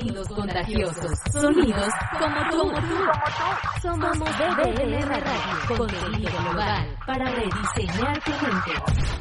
[0.00, 1.12] Sonidos contagiosos.
[1.30, 2.58] Sonidos como tú.
[2.58, 3.80] Como tú.
[3.82, 5.76] Somos BBM Radio.
[5.76, 9.20] Contenido global para rediseñar tu mente.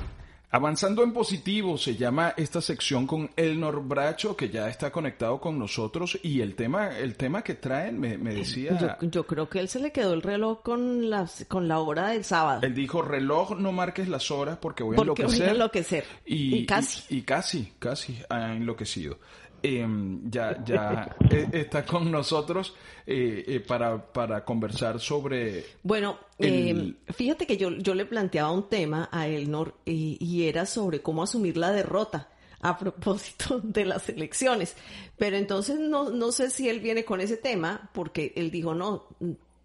[0.51, 5.59] Avanzando en positivo se llama esta sección con Elnor Bracho que ya está conectado con
[5.59, 9.59] nosotros y el tema el tema que traen me, me decía yo, yo, creo que
[9.59, 13.03] él se le quedó el reloj con las con la hora del sábado él dijo
[13.03, 16.65] reloj no marques las horas porque voy a porque enloquecer voy a enloquecer y, y
[16.65, 19.19] casi y, y casi casi ha enloquecido
[19.63, 19.87] eh,
[20.25, 22.75] ya ya eh, está con nosotros
[23.11, 25.65] eh, eh, para, para conversar sobre...
[25.81, 26.97] Bueno, el...
[27.07, 31.01] eh, fíjate que yo, yo le planteaba un tema a Elnor y, y era sobre
[31.01, 32.29] cómo asumir la derrota
[32.61, 34.75] a propósito de las elecciones.
[35.17, 39.07] Pero entonces no, no sé si él viene con ese tema porque él dijo, no,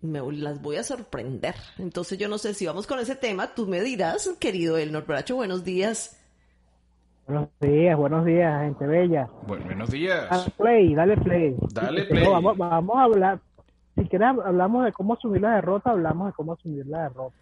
[0.01, 1.55] me las voy a sorprender.
[1.79, 3.55] Entonces yo no sé si vamos con ese tema.
[3.55, 6.17] Tú me dirás, querido Elnor Bracho, buenos días.
[7.27, 9.29] Buenos días, buenos días, gente bella.
[9.47, 10.29] Bueno, buenos días.
[10.29, 11.57] Dale play, dale play.
[11.73, 12.25] Dale play.
[12.25, 13.41] No, vamos, vamos, a hablar,
[13.95, 17.35] si quieres hablamos de cómo asumir la derrota, hablamos de cómo asumir la derrota.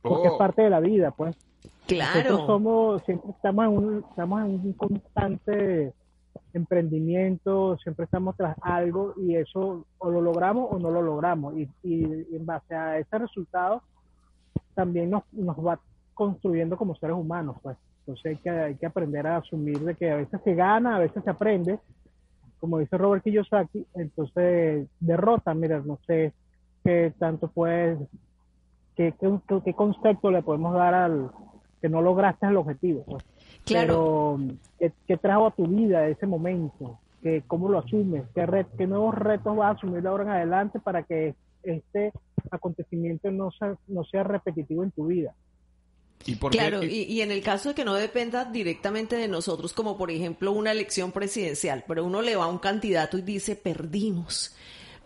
[0.00, 0.32] Porque Oh.
[0.32, 1.36] es parte de la vida, pues.
[1.90, 2.46] Nosotros Claro.
[2.46, 5.92] somos, siempre estamos en un, estamos en un constante
[6.54, 11.54] emprendimiento, siempre estamos tras algo y eso o lo logramos o no lo logramos.
[11.58, 13.82] Y, y en base a ese resultado
[14.74, 15.78] también nos, nos va
[16.14, 17.76] construyendo como seres humanos, pues.
[18.00, 21.00] Entonces hay que, hay que aprender a asumir de que a veces se gana, a
[21.00, 21.78] veces se aprende,
[22.60, 26.32] como dice Robert Kiyosaki, entonces derrota, mira, no sé
[26.84, 27.98] qué tanto puedes,
[28.94, 31.30] qué, qué, qué concepto le podemos dar al
[31.80, 33.04] que no lograste el objetivo.
[33.04, 33.24] Pues.
[33.64, 34.36] Claro.
[34.38, 36.98] Pero, ¿qué, ¿qué trajo a tu vida ese momento?
[37.22, 38.24] ¿Qué, ¿Cómo lo asumes?
[38.34, 42.12] ¿Qué, ret, ¿Qué nuevos retos vas a asumir de ahora en adelante para que este
[42.50, 45.34] acontecimiento no sea, no sea repetitivo en tu vida?
[46.26, 46.58] ¿Y por qué?
[46.58, 50.10] Claro, y, y en el caso de que no dependa directamente de nosotros, como por
[50.10, 54.54] ejemplo una elección presidencial, pero uno le va a un candidato y dice, perdimos,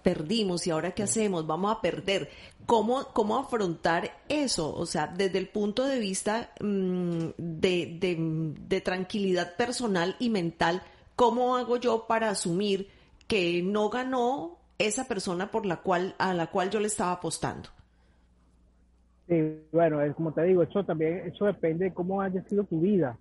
[0.02, 1.47] perdimos, ¿y ahora qué hacemos?
[1.47, 2.30] Vamos a perder.
[2.66, 4.75] ¿Cómo, cómo afrontar eso?
[4.75, 10.82] O sea, desde el punto de vista mm, de, de, de tranquilidad personal y mental,
[11.14, 12.91] ¿cómo hago yo para asumir
[13.28, 17.70] que no ganó esa persona por la cual, a la cual yo le estaba apostando?
[19.27, 22.81] Sí, bueno, es como te digo, eso también, eso depende de cómo haya sido tu
[22.81, 23.19] vida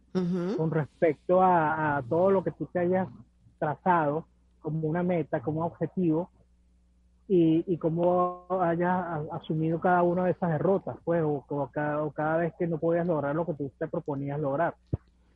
[0.57, 3.07] con respecto a, a todo lo que tú te hayas
[3.59, 4.25] trazado
[4.61, 6.29] como una meta, como un objetivo
[7.27, 12.11] y, y cómo hayas asumido cada una de esas derrotas, pues, o, o cada, o
[12.11, 14.75] cada vez que no podías lograr lo que tú te proponías lograr.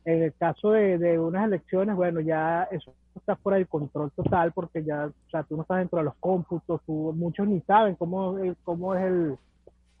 [0.04, 4.52] En el caso de, de unas elecciones, bueno, ya eso está fuera del control total
[4.52, 7.94] porque ya, o sea, tú no estás dentro de los cómputos, tú- muchos ni saben
[7.96, 9.38] cómo, cómo es el,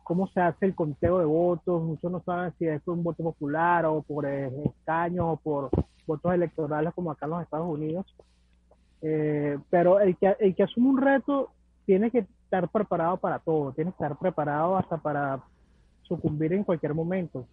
[0.08, 3.84] cómo se hace el conteo de votos, muchos no saben si es un voto popular
[3.84, 5.70] o por escaños o por
[6.06, 8.06] votos electorales como acá en los Estados Unidos.
[9.02, 11.50] Eh, pero el que, el que asume un reto
[11.84, 15.44] tiene que estar preparado para todo, tiene que estar preparado hasta para
[16.04, 17.46] sucumbir en cualquier momento,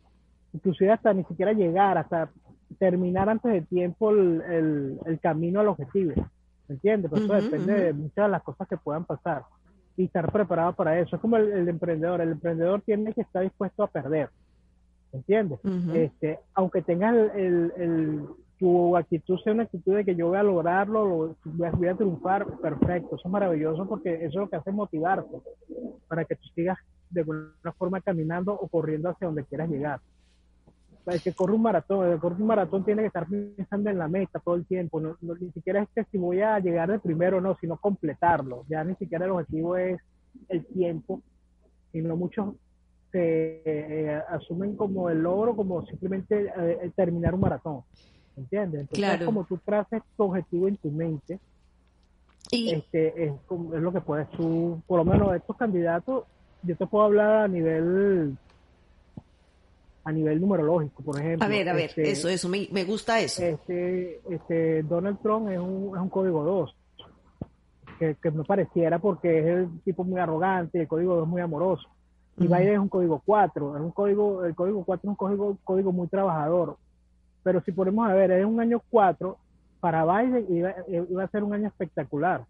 [0.53, 2.31] inclusive hasta ni siquiera llegar, hasta
[2.79, 6.13] terminar antes de tiempo el, el, el camino al objetivo,
[6.69, 7.11] ¿me entiendes?
[7.11, 9.43] Pero eso Ujú, depende de muchas de las cosas que puedan pasar
[9.97, 11.15] y estar preparado para eso.
[11.15, 14.29] Es como el, el emprendedor, el emprendedor tiene que estar dispuesto a perder,
[15.13, 15.59] ¿entiendes?
[15.95, 18.25] Este, aunque tengas el, el,
[18.59, 21.87] tu actitud sea una actitud de que yo voy a lograrlo, lo- voy a, voy
[21.87, 25.29] a triunfar, perfecto, eso es maravilloso porque eso es lo que hace motivarte
[26.07, 26.77] para que tú sigas
[27.09, 29.99] de alguna forma caminando o corriendo hacia donde quieras llegar.
[31.05, 33.97] El que corre un maratón, el que corre un maratón tiene que estar pensando en
[33.99, 36.89] la meta todo el tiempo, no, no- ni siquiera es que si voy a llegar
[36.91, 39.99] de primero o no, sino completarlo, ya ni siquiera el objetivo es
[40.49, 41.21] el tiempo,
[41.91, 42.55] sino muchos
[43.11, 47.81] se eh, asumen como el logro, como simplemente eh, terminar un maratón.
[48.35, 48.81] ¿Entiendes?
[48.81, 49.25] Entonces, Claro.
[49.25, 51.39] como tú traces tu objetivo en tu mente,
[52.51, 56.25] Y, este, es, es lo que puedes tú, por lo menos estos candidatos,
[56.63, 58.37] yo te puedo hablar a nivel
[60.05, 61.45] a nivel numerológico, por ejemplo.
[61.45, 63.43] a ver, a ver, Este, eso, eso, me, me gusta eso.
[63.43, 66.75] este, este Donald Trump es un, es un código 2,
[67.99, 71.41] que, que no pareciera porque es el tipo muy arrogante, el código 2 es muy
[71.41, 71.89] amoroso.
[72.37, 72.53] Y Ujú.
[72.55, 75.91] Biden es un código 4, es un código, el código 4 es un código, código
[75.91, 76.77] muy trabajador.
[77.43, 79.37] Pero si ponemos a ver, es un año 4
[79.79, 82.43] para Biden iba, iba a ser un año espectacular,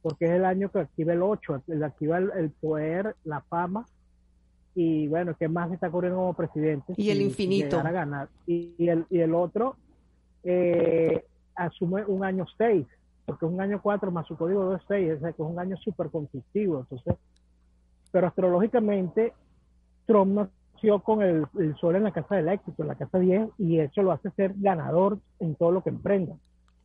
[0.00, 3.86] porque es el año que activa el 8, el activa el, el poder, la fama
[4.74, 6.94] y bueno, ¿qué más está ocurriendo como presidente?
[6.96, 7.78] Y el infinito.
[7.78, 8.28] a ganar.
[8.46, 9.76] Y, y el, y el otro
[10.44, 11.24] eh,
[11.54, 12.86] asume un año 6,
[13.26, 15.48] porque es un año 4 más su código 2 es 6, o sea que es
[15.48, 16.80] un año súper conflictivo.
[16.80, 17.16] Entonces,
[18.10, 19.32] pero astrológicamente,
[20.06, 23.50] Trump nació con el, el sol en la casa del éxito, en la casa 10,
[23.58, 26.34] y eso lo hace ser ganador en todo lo que emprenda.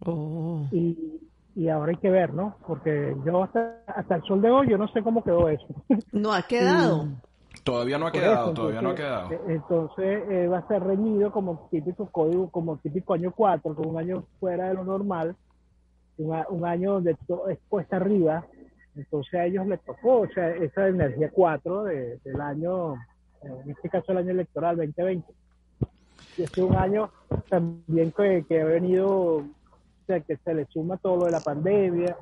[0.06, 0.68] Oh.
[0.72, 1.20] Y,
[1.56, 2.56] y ahora hay que ver, ¿no?
[2.68, 5.66] Porque yo hasta, hasta el sol de hoy, yo no sé cómo quedó eso.
[6.12, 7.08] No ha quedado.
[7.72, 9.32] Todavía no ha quedado, todavía no ha quedado.
[9.32, 13.88] eh, Entonces eh, va a ser reñido como típico código, como típico año 4, con
[13.88, 15.36] un año fuera de lo normal,
[16.18, 18.46] un, un año donde todo es cuesta arriba.
[18.96, 22.96] Entonces a ellos les tocó, o sea, esa energía 4 de- del año,
[23.44, 25.32] en este caso el año electoral 2020.
[26.38, 27.10] Y este es un año
[27.50, 29.44] también que, que ha venido, o
[30.08, 32.16] sea, que se le suma todo lo de la pandemia.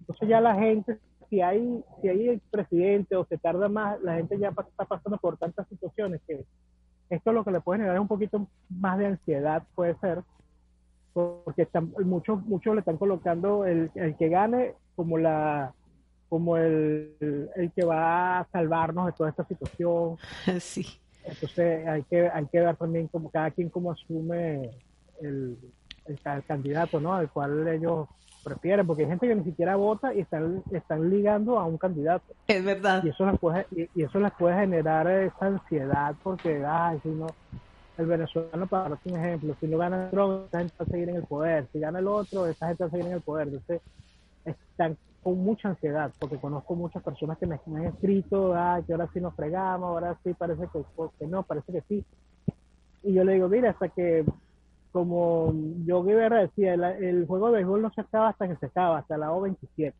[0.00, 0.98] Entonces ya la gente,
[1.30, 5.16] si hay, si hay el presidente o se tarda más, la gente ya está pasando
[5.16, 6.44] por tantas situaciones que
[7.08, 10.22] esto lo que le puede generar un poquito más de ansiedad, puede ser,
[11.12, 15.72] porque están, muchos, muchos le están colocando el, el que gane como la
[16.28, 17.16] como el,
[17.56, 20.16] el que va a salvarnos de toda esta situación.
[20.60, 20.86] Sí.
[21.24, 24.70] Entonces hay que, hay que ver también como cada quien cómo asume
[25.20, 25.58] el,
[26.06, 27.14] el, el candidato, ¿no?
[27.14, 28.08] Al cual ellos
[28.42, 32.24] prefieren, porque hay gente que ni siquiera vota y están, están ligando a un candidato.
[32.46, 33.02] Es verdad.
[33.04, 37.26] Y eso les puede, y, eso les puede generar esa ansiedad porque, ay, si no,
[37.98, 41.16] el venezolano, para un ejemplo, si no gana Trump, esa gente va a seguir en
[41.16, 41.68] el poder.
[41.72, 43.48] Si gana el otro, esa gente va a seguir en el poder.
[43.48, 43.82] Entonces,
[44.44, 48.92] están con mucha ansiedad, porque conozco muchas personas que me, me han escrito, ay, que
[48.92, 50.82] ahora sí nos fregamos, ahora sí parece que,
[51.18, 52.04] que no, parece que sí.
[53.02, 54.24] Y yo le digo, mira, hasta que,
[54.92, 55.52] como
[55.86, 58.98] yo Guevara decía, el, el juego de béisbol no se acaba hasta que se acaba,
[58.98, 59.92] hasta la O27.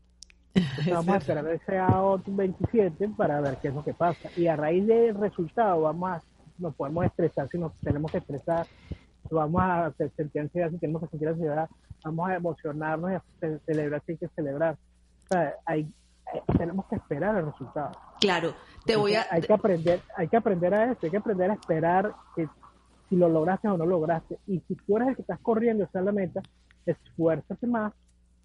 [0.55, 4.29] Entonces vamos a esperar ese AO27 para ver qué es lo que pasa.
[4.37, 6.23] Y a raíz del resultado vamos a,
[6.59, 8.67] nos podemos estresar si nos tenemos que estresar,
[9.31, 11.69] vamos a se- sentir ansiedad si tenemos que sentir ansiedad,
[12.05, 14.75] vamos a emocionarnos y a ce- celebrar si hay que celebrar.
[14.75, 15.89] O sea, hay,
[16.33, 17.93] hay- tenemos que esperar el resultado.
[18.21, 18.53] Claro,
[18.85, 19.27] te voy a...
[19.31, 22.49] Hay que aprender, hay que aprender a eso, hay que aprender a esperar que
[23.11, 24.39] si lo lograste o no lograste.
[24.47, 26.41] Y si tú eres el que estás corriendo hacia la meta,
[26.87, 27.93] esfuérzate más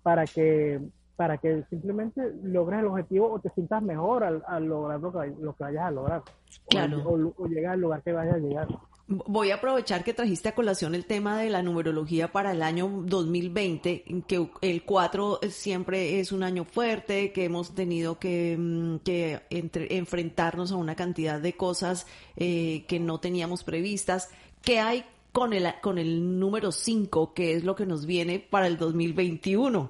[0.03, 0.81] para que
[1.15, 5.33] para que simplemente logres el objetivo o te sientas mejor al, al lograr lo que,
[5.39, 6.19] lo que vayas a lograr.
[6.19, 7.03] O- Claro.
[7.07, 8.67] O, o llegar al lugar que vayas a llegar.
[9.07, 12.89] Voy a aprovechar que trajiste a colación el tema de la numerología para el año
[13.06, 18.97] 2020, en que el 4 siempre es un año fuerte, que hemos tenido que, mm,
[19.06, 24.29] que entre- enfrentarnos a una cantidad de cosas eh, que no teníamos previstas.
[24.65, 28.67] ¿Qué hay con el, con el número 5, que es lo que nos viene para
[28.67, 29.89] el 2021?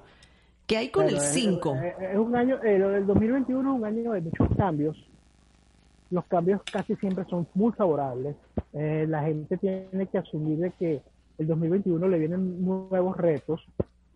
[0.66, 1.74] ¿Qué hay con Pero el es- 5?
[1.76, 4.96] Es, es un año, eh, del 2021 es un año de muchos cambios.
[6.10, 8.36] Los cambios casi siempre son muy favorables.
[8.72, 11.02] Eh, la gente tiene que asumir de que
[11.38, 13.64] el 2021 le vienen nuevos retos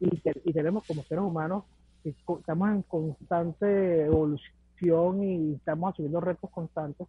[0.00, 0.08] y,
[0.44, 1.64] y tenemos como seres humanos,
[2.02, 7.06] que estamos en constante evolución y estamos asumiendo retos constantes.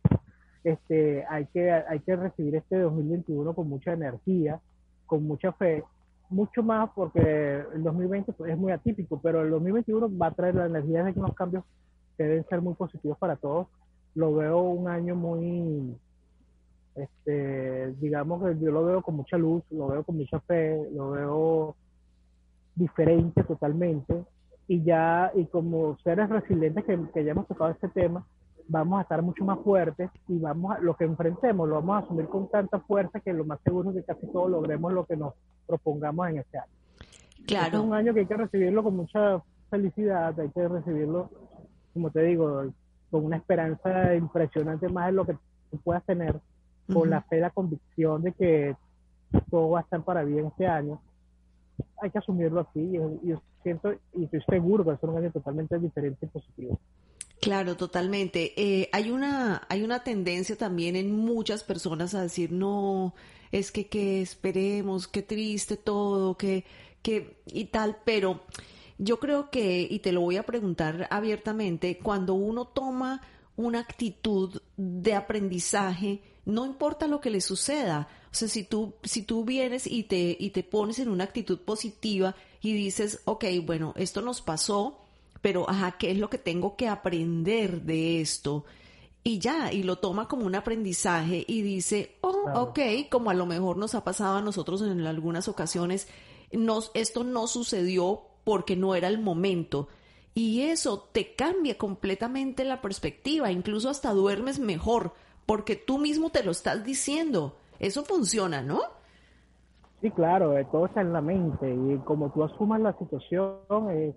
[0.64, 4.60] Este, hay que hay que recibir este 2021 con mucha energía,
[5.08, 5.84] con mucha fe,
[6.30, 10.56] mucho más porque el 2020 pues, es muy atípico, pero el 2021 va a traer
[10.56, 11.64] la energía de unos cambios
[12.18, 13.68] que deben ser muy positivos para todos.
[14.14, 15.96] Lo veo un año muy,
[16.96, 21.12] este, digamos que yo lo veo con mucha luz, lo veo con mucha fe, lo
[21.12, 21.76] veo
[22.76, 24.24] diferente totalmente
[24.68, 28.26] y ya y como seres resilientes que, que ya hemos tocado este tema
[28.68, 32.06] vamos a estar mucho más fuertes y vamos a, lo que enfrentemos lo vamos a
[32.06, 35.16] asumir con tanta fuerza que lo más seguro es que casi todos logremos lo que
[35.18, 35.34] nos
[35.68, 36.72] propongamos en este año.
[37.00, 37.84] Este es Claro.
[37.84, 41.30] un año que hay que recibirlo con mucha felicidad, hay que recibirlo,
[41.94, 42.72] como te digo,
[43.10, 45.34] con una esperanza impresionante más de lo que
[45.70, 46.40] tú puedas tener,
[46.92, 48.76] con la fe, la convicción de que
[49.50, 51.02] todo va a estar para bien este año.
[52.02, 55.18] Hay que asumirlo así y yo siento y estoy seguro que va a ser un
[55.18, 56.80] año totalmente diferente y positivo.
[57.42, 58.54] Claro, totalmente.
[58.56, 63.16] Eh, hay una, hay una tendencia también en muchas personas a decir, no,
[63.52, 66.66] es que, que esperemos, qué triste todo, que,
[67.02, 68.42] que, y tal, pero
[69.00, 73.24] yo creo que, y te lo voy a preguntar abiertamente, cuando uno toma
[73.56, 78.08] una actitud de aprendizaje, no importa lo que le suceda.
[78.32, 81.60] O sea, si tú, si tú vienes y te, y te pones en una actitud
[81.62, 85.08] positiva y dices, ok, bueno, esto nos pasó,
[85.42, 88.66] pero ajá, ¿qué es lo que tengo que aprender de esto?
[89.24, 92.62] Y ya, y lo toma como un aprendizaje y dice, oh, Claro.
[92.64, 92.80] ok,
[93.10, 96.08] como a lo mejor nos ha pasado a nosotros en algunas ocasiones,
[96.52, 99.88] nos, esto no sucedió porque no era el momento.
[100.34, 105.14] Y eso te cambia completamente la perspectiva, incluso hasta duermes mejor,
[105.46, 107.58] porque tú mismo te lo estás diciendo.
[107.80, 108.82] Eso funciona, ¿no?
[110.02, 113.60] Sí, claro, eh, todo está en la mente y como tú asumas la situación,
[113.92, 114.16] es,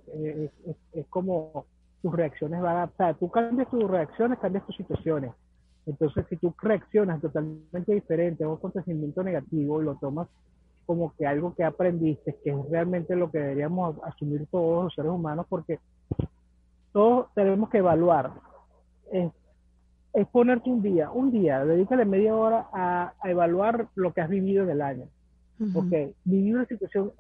[0.92, 1.66] es, como
[2.02, 2.90] tus reacciones van a...
[2.96, 5.32] Sea, tú cambias tus reacciones, cambias tus situaciones.
[5.86, 10.28] Entonces, si tú reaccionas totalmente diferente a un acontecimiento negativo y lo tomas
[10.86, 15.10] como que algo que aprendiste, que es realmente lo que deberíamos asumir todos los seres
[15.10, 15.78] humanos, porque
[16.92, 18.32] todos tenemos que evaluar.
[19.10, 19.30] Es,
[20.30, 24.70] ponerte un día, un día, dedícale media hora a, evaluar lo que has vivido en
[24.70, 25.08] el año.
[25.72, 27.12] Porque vivir una situación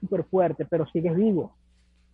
[0.00, 1.52] súper fuerte, pero sigues vivo.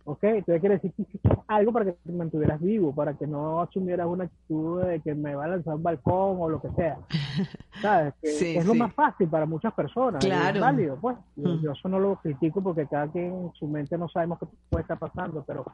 [0.05, 0.23] ¿Ok?
[0.23, 4.07] Entonces quiere decir que hiciste algo para que te mantuvieras vivo, para que no asumieras
[4.07, 6.97] una actitud de que me va a lanzar un balcón o lo que sea.
[7.81, 8.15] ¿Sabes?
[8.21, 10.25] Que, es lo más fácil para muchas personas.
[10.25, 10.55] Claro.
[10.55, 11.15] Es válido, pues.
[11.35, 14.81] Yo eso no lo critico porque cada quien en su mente no sabemos qué puede
[14.81, 15.65] estar pasando, pero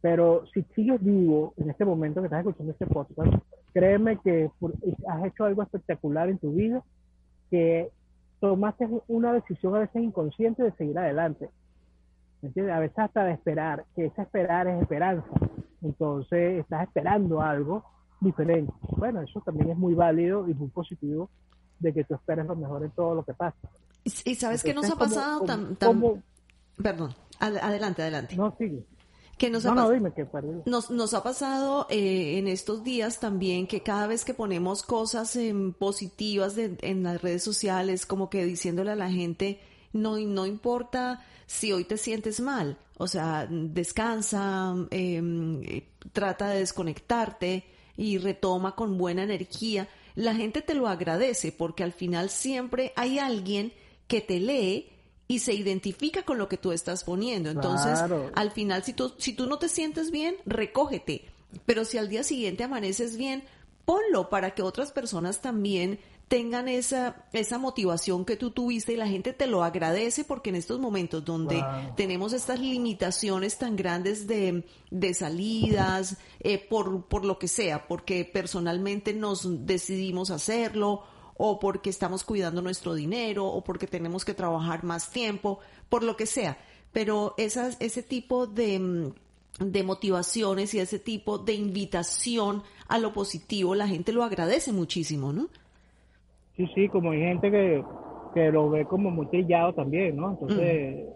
[0.00, 3.32] pero si sigues vivo en este momento que estás escuchando este podcast,
[3.72, 4.50] créeme que
[5.08, 6.82] has hecho algo espectacular en tu vida,
[7.50, 7.90] que
[8.40, 11.50] tomaste una decisión a veces inconsciente de seguir adelante.
[12.42, 12.74] entiendes?
[12.74, 15.28] A veces hasta de esperar, que ese esperar es esperanza.
[15.82, 17.84] Entonces estás esperando algo
[18.20, 18.72] diferente.
[18.96, 21.30] Bueno, eso también es muy válido y muy positivo
[21.78, 23.56] de que tú esperes lo mejor en todo lo que pasa.
[24.04, 25.76] Y sabes que nos ha pasado tan...
[26.80, 28.36] Perdón, adelante, adelante.
[28.36, 28.84] No, sigue.
[29.38, 29.74] Que nos, ha
[30.66, 35.38] nos, nos, ha pasado eh, en estos días también que cada vez que ponemos cosas
[35.78, 39.60] positivas en las redes sociales, como que diciéndole a la gente,
[39.92, 45.62] no, no importa si hoy te sientes mal, o sea, descansa, em,
[46.12, 47.64] trata de desconectarte
[47.96, 49.88] y retoma con buena energía.
[50.14, 53.72] La gente te lo agradece porque al final siempre hay alguien
[54.08, 54.90] que te lee
[55.28, 57.50] y se identifica con lo que tú estás poniendo.
[57.50, 58.00] Entonces,
[58.34, 61.26] al final, si tú, si tú no te sientes bien, recógete.
[61.66, 63.44] Pero si al día siguiente amaneces bien,
[63.84, 69.08] ponlo para que otras personas también tengan esa, esa motivación que tú tuviste y la
[69.08, 71.64] gente te lo agradece porque en estos momentos donde
[71.96, 78.26] tenemos estas limitaciones tan grandes de, de salidas, eh, por, por lo que sea, porque
[78.26, 81.04] personalmente nos decidimos hacerlo
[81.38, 86.16] o porque estamos cuidando nuestro dinero o porque tenemos que trabajar más tiempo, por lo
[86.16, 86.58] que sea.
[86.92, 89.12] Pero esas, ese tipo de, mm,
[89.60, 95.32] de motivaciones y ese tipo de invitación a lo positivo, la gente lo agradece muchísimo,
[95.32, 95.46] ¿no?
[96.56, 97.84] Sí, sí, como hay gente que,
[98.34, 100.30] que lo ve como muy trillado también, ¿no?
[100.30, 101.06] Entonces,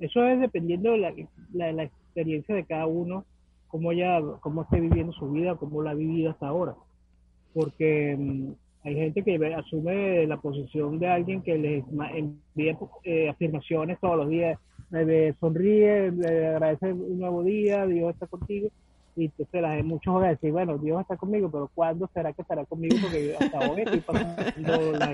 [0.00, 3.24] eso es dependiendo de la, la, experiencia de cada uno,
[3.68, 6.74] cómo ya, cómo esté viviendo su vida, cómo la ha vivido hasta ahora.
[7.54, 8.52] Porque mm,
[8.84, 14.28] hay gente que asume la posición de alguien que les envía eh, afirmaciones todos los
[14.28, 14.58] días,
[14.90, 18.68] me sonríe, le agradece un nuevo día, Dios está contigo.
[19.18, 22.42] Y entonces la, muchos van a decir, bueno, Dios está conmigo, pero ¿cuándo será que
[22.42, 22.96] estará conmigo?
[23.02, 25.12] Porque hasta hoy estoy pasando la...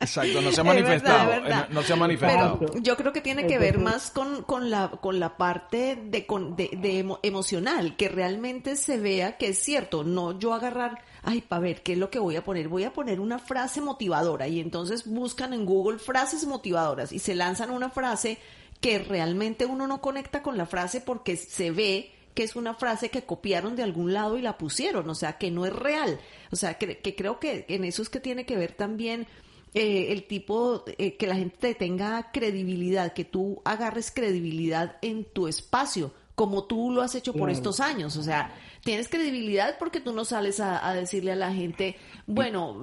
[0.00, 1.32] Exacto, no se ha manifestado.
[1.32, 2.58] Eh, no, se ha manifestado.
[2.58, 6.26] Pero yo creo que tiene que ver más con, con, la, con la parte de,
[6.56, 11.60] de, de emocional, que realmente se vea que es cierto, no yo agarrar ay, para
[11.60, 12.68] ver, ¿qué es lo que voy a poner?
[12.68, 17.34] Voy a poner una frase motivadora y entonces buscan en Google frases motivadoras y se
[17.34, 18.38] lanzan una frase
[18.80, 23.08] que realmente uno no conecta con la frase porque se ve que es una frase
[23.08, 26.20] que copiaron de algún lado y la pusieron, o sea, que no es real.
[26.52, 29.26] O sea, que, creo que en eso es que tiene que ver también
[29.72, 35.48] eh, el tipo, eh, que la gente tenga credibilidad, que tú agarres credibilidad en tu
[35.48, 38.18] espacio, como tú lo has hecho por estos años.
[38.18, 42.78] O sea, tienes credibilidad porque tú no sales a, decirle a la gente, bueno,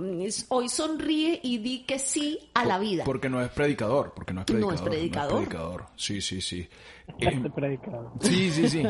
[0.50, 3.04] hoy sonríe y di que sí a la vida.
[3.04, 4.74] Porque no es predicador, porque no es predicador.
[4.74, 5.36] No es predicador.
[5.36, 5.86] predicador.
[5.96, 6.68] Sí, sí, sí.
[7.20, 7.42] Eh.
[8.22, 8.84] Sí, sí, sí.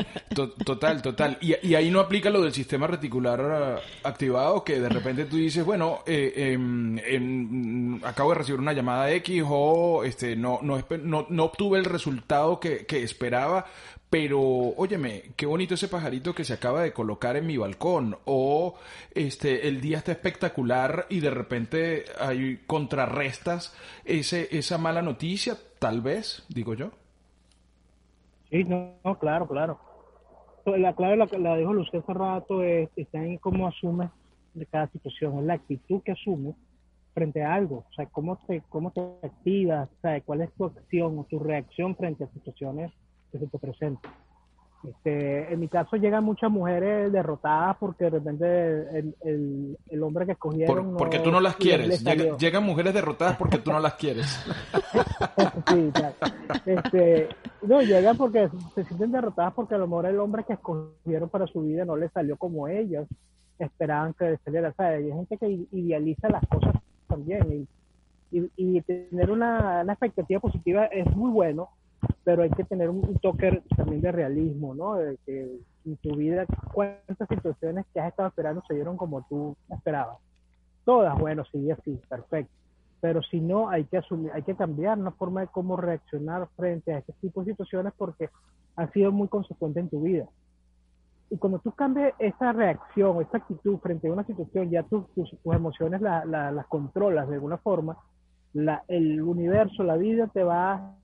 [0.64, 1.38] total, total.
[1.40, 6.00] Y, ahí no aplica lo del sistema reticular activado, que de repente tú dices, bueno,
[6.06, 11.78] eh, em, acabo de recibir una llamada X o este, no, no, no, no obtuve
[11.78, 13.66] el resultado que, que esperaba
[14.14, 18.76] pero óyeme, qué bonito ese pajarito que se acaba de colocar en mi balcón o
[19.12, 26.00] este el día está espectacular y de repente hay contrarrestas ese esa mala noticia, tal
[26.00, 26.92] vez, digo yo.
[28.54, 29.80] Sí, no, claro, claro.
[30.64, 34.10] La clave la, la dijo Lucía hace rato es, está en cómo asumes
[34.54, 36.54] de cada situación, es la actitud que asumes
[37.14, 40.66] frente a algo, o sea, cómo te, cómo te activas, o sea, cuál es tu
[40.66, 42.92] acción o tu reacción frente a situaciones
[43.32, 44.08] que se te presenta.
[44.88, 50.26] Este, en mi caso llegan muchas mujeres derrotadas porque de repente el, el, el hombre
[50.26, 50.90] que escogieron...
[50.90, 52.04] Por, porque tú no las quieres.
[52.04, 54.26] Llega, llegan mujeres derrotadas porque tú no las quieres.
[55.68, 56.14] sí, claro.
[56.66, 57.28] Este,
[57.62, 61.46] no, llegan porque se sienten derrotadas porque a lo mejor el hombre que escogieron para
[61.46, 63.06] su vida no le salió como ellos
[63.58, 64.70] esperaban que saliera.
[64.70, 66.74] O sea, hay gente que idealiza las cosas
[67.06, 67.66] también
[68.30, 71.70] y, y, y tener una, una expectativa positiva es muy bueno,
[72.24, 74.94] pero hay que tener un, toque también de realismo, ¿no?
[74.94, 79.54] De que en tu vida cuántas situaciones que has estado esperando se dieron como tú
[79.70, 80.18] esperabas.
[80.84, 82.52] Todas, bueno, sí, así, perfecto.
[83.00, 86.94] Pero si no, hay que asumir, hay que cambiar una forma de cómo reaccionar frente
[86.94, 88.30] a este tipo de situaciones porque
[88.76, 90.26] han sido muy consecuentes en tu vida.
[91.28, 95.30] Y cuando tú cambias esa reacción, esa actitud frente a una situación, ya tus, tus,
[95.30, 97.98] tus emociones la, la, las controlas de alguna forma,
[98.54, 100.94] la, el universo, la vida te va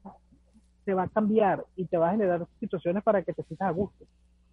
[0.90, 3.70] te va a cambiar y te va a generar situaciones para que te sientas a
[3.70, 4.04] gusto.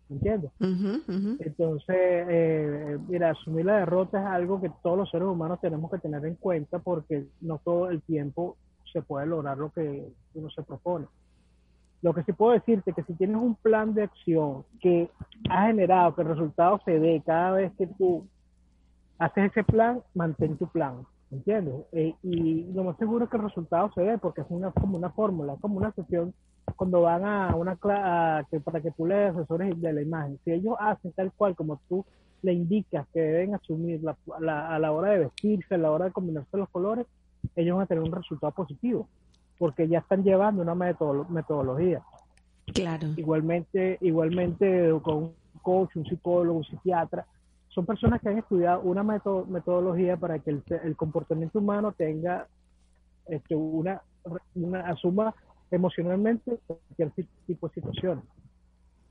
[0.07, 0.51] ¿Entiendes?
[0.59, 1.37] Uh -huh, uh -huh.
[1.39, 5.97] Entonces, eh, mira, asumir la derrota es algo que todos los seres humanos tenemos que
[5.97, 8.55] tener en cuenta porque no todo el tiempo
[8.93, 11.07] se puede lograr lo que uno se propone.
[12.03, 15.09] Lo que sí puedo decirte es que si tienes un plan de acción que
[15.49, 18.27] ha generado que el resultado se dé cada vez que tú
[19.17, 21.03] haces ese plan, mantén tu plan.
[21.31, 21.75] ¿Entiendes?
[21.91, 24.97] Eh, y lo más seguro es que el resultado se ve porque es una como
[24.97, 26.33] una fórmula, como una sesión
[26.75, 30.39] cuando van a una clase que para que tú le asesores de la imagen.
[30.43, 32.05] Si ellos hacen tal cual como tú
[32.41, 36.05] le indicas que deben asumir la, la, a la hora de vestirse, a la hora
[36.05, 37.05] de combinarse los colores,
[37.55, 39.07] ellos van a tener un resultado positivo
[39.57, 42.01] porque ya están llevando una metodolo metodología.
[42.73, 43.07] Claro.
[43.15, 47.25] Igualmente, igualmente con un coach, un psicólogo, un psiquiatra,
[47.69, 52.47] son personas que han estudiado una meto metodología para que el, el, comportamiento humano tenga
[53.27, 54.01] este, una,
[54.55, 55.33] una asuma
[55.69, 57.11] emocionalmente cualquier
[57.45, 58.23] tipo de situaciones.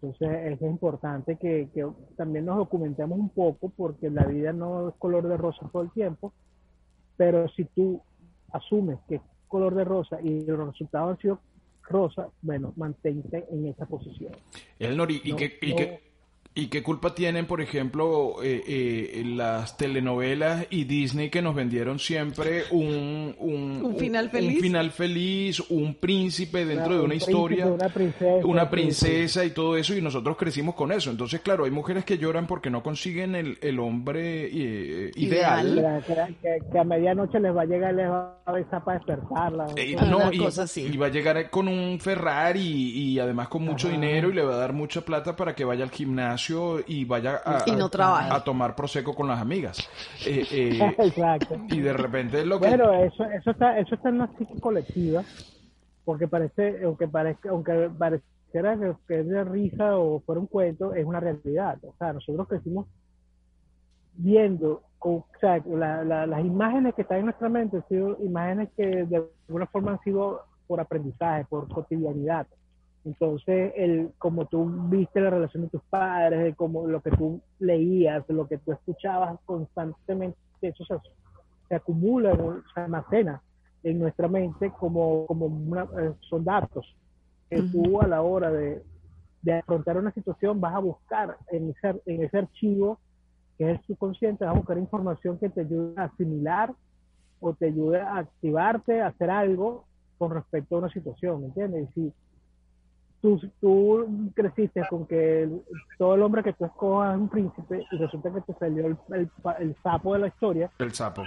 [0.00, 1.86] Entonces es importante que, que,
[2.16, 5.90] también nos documentemos un poco porque la vida no es color de rosa todo el
[5.92, 6.32] tiempo,
[7.16, 8.02] pero si tú
[8.52, 11.40] asumes que es color de rosa y los resultados han sido
[11.88, 14.32] rosa, bueno, mantente en esa posición.
[14.78, 16.05] El Nori, ¿y, no, que, y no, que
[16.58, 21.98] ¿Y qué culpa tienen, por ejemplo, eh, eh, las telenovelas y Disney que nos vendieron
[21.98, 24.54] siempre un, un, ¿Un final feliz?
[24.54, 28.62] Un final feliz, un príncipe dentro Claro, de una un historia, príncipe, una princesa, una
[28.62, 31.10] sí, princesa y todo eso, y nosotros crecimos con eso.
[31.10, 35.76] Entonces, claro, hay mujeres que lloran porque no consiguen el, el hombre eh, ideal.
[35.76, 36.34] Ideal.
[36.72, 39.66] Que, a medianoche les va a llegar y les va a besar para despertarla.
[39.76, 40.88] Eh, no, y, cosa así.
[40.90, 43.96] y va a llegar con un Ferrari y, y además con mucho Ajá.
[43.96, 46.45] dinero y le va a dar mucha plata para que vaya al gimnasio
[46.86, 48.34] y vaya a, Y no a- trabaje.
[48.34, 49.78] a tomar prosecco con las amigas.
[50.26, 51.56] Eh, eh, Exacto.
[51.70, 52.68] y de repente lo que...
[52.68, 55.22] Bueno, eso, eso está, eso está en la psique colectiva,
[56.04, 60.94] porque parece, aunque parezca, aunque pareciera que, que es de risa o fuera un cuento,
[60.94, 61.78] es una realidad.
[61.84, 62.86] O sea, nosotros crecimos
[64.18, 68.70] viendo, o sea, la- la- las imágenes que están en nuestra mente han sido imágenes
[68.76, 72.46] que de alguna forma han sido por aprendizaje, por cotidianidad.
[73.06, 77.40] Entonces, el, como tú viste la relación de tus padres, de como lo que tú
[77.60, 80.96] leías, lo que tú escuchabas constantemente, eso se,
[81.68, 82.36] se acumula,
[82.74, 83.40] se almacena
[83.84, 86.84] en nuestra mente como, como una, eh, son datos
[87.48, 88.82] que tú a la hora de,
[89.42, 92.98] de afrontar una situación vas a buscar en ese, en ese archivo
[93.56, 96.74] que es el subconsciente, vas a buscar información que te ayude a asimilar
[97.38, 99.84] o te ayude a activarte, a hacer algo
[100.18, 101.88] con respecto a una situación, ¿me entiendes?
[101.90, 102.12] Y si
[103.20, 105.62] tú, tú creciste con que el-
[105.98, 108.96] todo el hombre que tú escojas es un príncipe y resulta que te salió el,
[109.14, 111.22] el, el sapo de la historia, El sapo.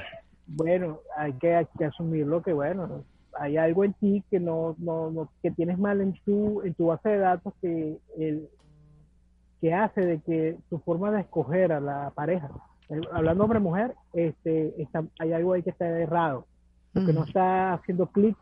[0.45, 3.03] bueno, hay que, hay que asumirlo que, bueno,
[3.39, 6.87] hay algo en ti que no, no, no- que tienes mal en tu, en tu
[6.87, 8.49] base de datos que, el,
[9.61, 12.49] que hace de que tu forma de escoger a la pareja,
[12.89, 16.45] eh, hablando hombre-mujer, este, está, hay algo ahí que está errado,
[16.93, 17.29] porque no Ujú.
[17.29, 18.35] está haciendo clic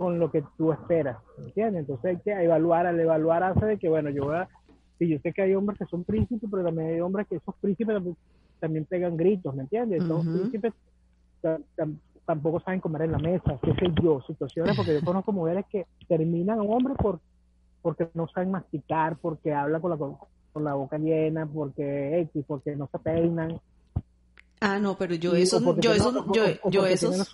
[0.00, 1.80] con lo que tú esperas, ¿entiendes?
[1.82, 4.48] Entonces hay que evaluar, al evaluar hace de que, bueno, yo voy a,
[4.98, 7.54] sí, yo sé que hay hombres que son príncipes, pero también hay hombres que esos
[7.60, 8.02] príncipes
[8.60, 10.02] también, pegan gritos, ¿me entiendes?
[10.02, 10.72] Esos príncipes
[11.42, 15.32] tam- tam- tampoco saben comer en la mesa, qué sé yo, situaciones, porque yo conozco
[15.32, 17.20] mujeres que terminan a un hombre por,
[17.82, 22.74] porque no saben masticar, porque hablan con la, con la boca llena, porque X, porque
[22.74, 23.60] no se peinan.
[24.62, 27.32] Ah, no, pero yo y- esos, o porque yo tienen- esos, o- yo, yo esos,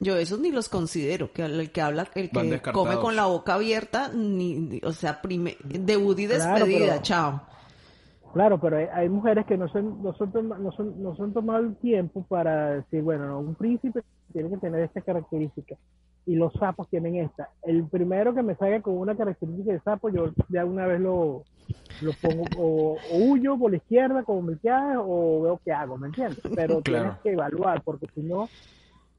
[0.00, 3.54] yo esos ni los considero, que el que habla, el que come con la boca
[3.54, 7.42] abierta, ni, ni- o sea, prime, debut y Claro, despedida, pero- chao.
[8.32, 10.32] Claro, pero hay, hay mujeres que no son, no son,
[10.62, 14.56] no son, no son tomado el tiempo para decir, bueno, no, un príncipe tiene que
[14.56, 15.76] tener esta característica.
[16.26, 17.50] Y los sapos tienen esta.
[17.62, 21.44] El primero que me salga con una característica de sapo, yo de alguna vez lo,
[22.02, 26.08] lo pongo o, huyo por la izquierda como me queda o veo qué hago, ¿me
[26.08, 26.40] entiendes?
[26.54, 28.48] Pero tienes que evaluar porque si no,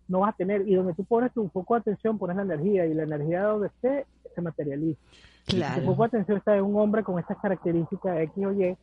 [0.07, 2.85] no vas a tener, y donde tú pones tu foco de atención, pones la energía
[2.85, 4.99] y la energía donde esté se materializa.
[5.47, 5.75] Claro.
[5.75, 8.77] Si tu foco de atención está en un hombre con estas características X o Y,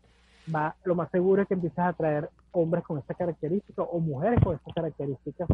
[0.54, 4.40] va, lo más seguro es que empiezas a atraer hombres con estas características o mujeres
[4.42, 5.48] con estas características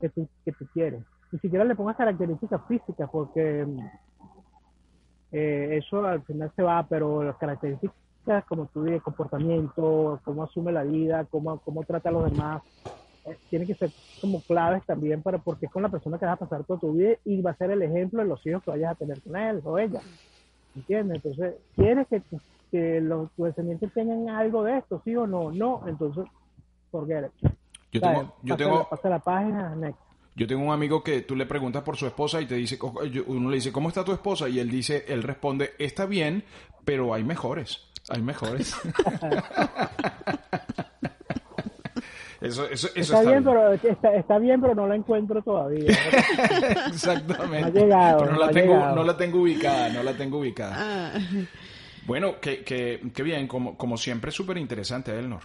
[0.00, 1.02] que tú, que tú quieres.
[1.32, 3.66] Ni siquiera le pongas características físicas porque
[5.32, 7.94] eh, eso al final se va, pero las características
[8.48, 12.62] como tú dices, comportamiento, cómo asume la vida, cómo, cómo trata a los demás,
[13.24, 16.34] eh, tienen que ser como claves también para porque es con la persona que vas
[16.34, 18.70] a pasar toda tu vida y va a ser el ejemplo de los hijos que
[18.70, 20.02] vayas a tener con él o ella.
[20.74, 21.16] ¿Entiendes?
[21.16, 22.22] Entonces, ¿quieres que,
[22.70, 25.50] que los tus descendientes tengan algo de esto, sí o no?
[25.50, 26.24] No, entonces,
[26.90, 27.50] forget it.
[27.92, 29.98] Yo tengo, yo tengo, pasa la página, next.
[30.36, 32.78] Yo tengo un amigo que tú le preguntas por su esposa y te dice,
[33.26, 34.48] uno le dice, ¿cómo está tu esposa?
[34.48, 36.44] Y él dice, él responde, está bien,
[36.84, 37.90] pero hay mejores.
[38.08, 38.74] Hay mejores.
[42.40, 45.92] Eso, eso, eso está, bien, pero está, está, bien, pero no la encuentro todavía.
[46.86, 47.60] Exactamente.
[47.60, 48.18] No ha llegado.
[48.20, 48.96] Pero no, la no tengo, llegado.
[48.96, 50.74] no la tengo ubicada, no la tengo ubicada.
[50.78, 51.18] Ah,
[52.06, 55.42] Bueno, que, que, que bien, como, como siempre, súper interesante, Elnor.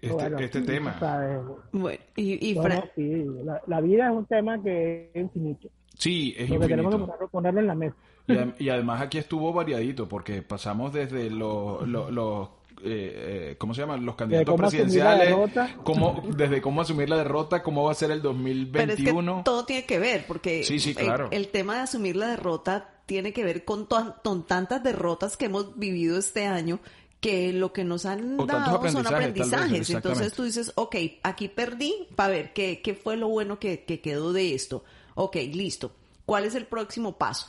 [0.00, 0.98] Este, Bueno, este sí, tema.
[0.98, 1.38] sabes.
[1.72, 5.20] bueno, y, y No, Fran- no, sí, la, la vida es un tema que es
[5.22, 5.68] infinito.
[5.98, 7.28] Sí, es Lo que tenemos que infinito.
[7.28, 7.96] ponerlo, en la mesa.
[8.26, 12.48] Y, ad- y además aquí estuvo variadito, porque pasamos desde los, los, los,
[12.82, 14.06] eh, eh, ¿cómo se llaman?
[14.06, 15.76] Los candidatos cómo asumir la presidenciales, derrota.
[15.84, 19.42] cómo, desde cómo asumir la derrota, cómo va a ser el pero es que 2021.
[19.44, 21.28] todo tiene que ver, porque Sí, sí, el- claro.
[21.32, 25.46] el, tema de asumir la derrota tiene que ver con, to- con tantas derrotas que
[25.46, 26.78] hemos vivido este año
[27.20, 29.90] que lo que nos han O dado son aprendizajes, vez.
[29.90, 34.00] Entonces tú dices, ok, aquí perdí, para ver qué, qué fue lo bueno que, que
[34.00, 34.84] quedó de esto.
[35.14, 35.92] Ok, listo.
[36.24, 37.48] ¿Cuál es el próximo paso?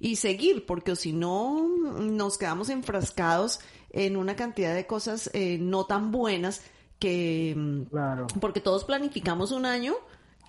[0.00, 1.66] Y seguir, porque si no
[2.00, 3.58] nos quedamos enfrascados
[3.90, 6.62] en una cantidad de cosas eh, no tan buenas
[7.00, 7.56] que...
[7.90, 8.28] Claro.
[8.40, 9.94] Porque todos planificamos un año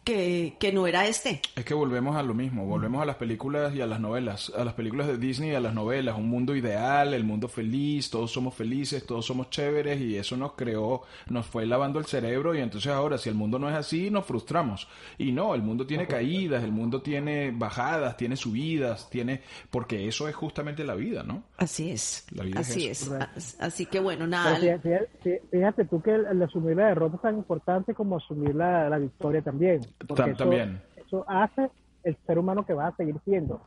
[0.03, 1.41] que, que no era este.
[1.55, 4.63] Es que volvemos a lo mismo, volvemos a las películas y a las novelas, a
[4.63, 8.31] las películas de Disney y a las novelas, un mundo ideal, el mundo feliz, todos
[8.31, 12.59] somos felices, todos somos chéveres y eso nos creó, nos fue lavando el cerebro y
[12.59, 14.87] entonces ahora si el mundo no es así nos frustramos.
[15.17, 20.27] Y no, el mundo tiene caídas, el mundo tiene bajadas, tiene subidas, tiene, porque eso
[20.27, 21.43] es justamente la vida, ¿no?
[21.57, 22.25] Así es.
[22.31, 23.15] La vida es Así eso.
[23.17, 23.21] es.
[23.21, 24.55] As- Así que bueno, nada.
[24.57, 24.79] fíjate,
[25.23, 28.89] fíjate- fíjate tú que el, el asumir la derrota es tan importante como asumir la,
[28.89, 29.81] la victoria también.
[30.07, 30.81] Porque Tam- eso- también.
[30.95, 31.69] Eso hace
[32.03, 33.61] el ser humano que va a seguir siendo.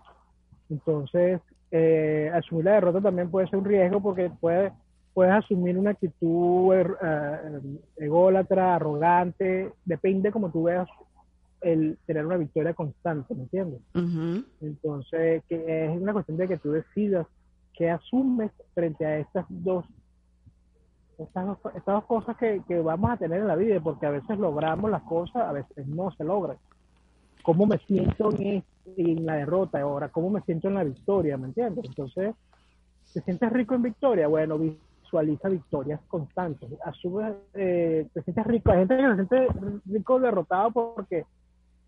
[0.71, 4.73] Entonces, eh, asumir la derrota también puede ser un riesgo porque puede,
[5.15, 7.61] puedes asumir una actitud er- eh,
[7.97, 10.89] ególatra, arrogante, depende como tú veas
[11.61, 13.81] el tener una victoria constante, ¿me entiendes?
[14.61, 17.27] Entonces, que es una cuestión de que tú decidas
[17.75, 19.85] qué asumes frente a estas dos,
[21.25, 24.11] estas dos, estas dos cosas que, que vamos a tener en la vida, porque a
[24.11, 26.57] veces logramos las cosas, a veces no se logran.
[27.43, 28.63] ¿Cómo me siento en,
[28.97, 30.09] en la derrota ahora?
[30.09, 31.37] ¿Cómo me siento en la victoria?
[31.37, 31.85] ¿Me entiendes?
[31.85, 32.35] Entonces,
[33.13, 34.29] ¿te sientes rico en victoria?
[34.29, 36.71] Bueno, visualiza victorias constantes.
[36.85, 38.71] Asume, eh, te sientes rico.
[38.71, 39.47] Hay gente que se siente
[39.87, 41.25] rico derrotado porque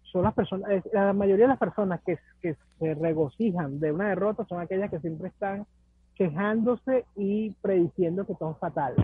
[0.03, 4.45] son las personas, la mayoría de las personas que, que se regocijan de una derrota
[4.45, 5.67] son aquellas que siempre están
[6.17, 8.95] quejándose y prediciendo que todo es fatal.